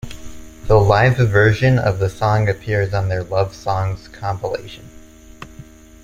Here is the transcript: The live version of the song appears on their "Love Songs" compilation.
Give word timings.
The 0.65 0.77
live 0.79 1.17
version 1.17 1.77
of 1.77 1.99
the 1.99 2.09
song 2.09 2.49
appears 2.49 2.91
on 2.91 3.07
their 3.07 3.23
"Love 3.23 3.53
Songs" 3.53 4.07
compilation. 4.07 4.89